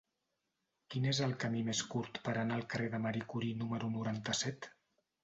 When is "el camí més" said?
1.25-1.81